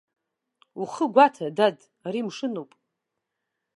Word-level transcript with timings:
Ухы 0.81 1.05
гәаҭа, 1.13 1.47
дад, 1.57 1.77
ари 2.05 2.21
мшынуп! 2.27 2.71